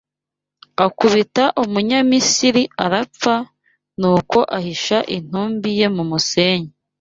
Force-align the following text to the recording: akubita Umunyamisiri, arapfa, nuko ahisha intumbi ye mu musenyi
akubita 0.85 1.43
Umunyamisiri, 1.63 2.63
arapfa, 2.85 3.35
nuko 3.99 4.39
ahisha 4.57 4.97
intumbi 5.17 5.69
ye 5.79 5.87
mu 5.95 6.03
musenyi 6.11 6.71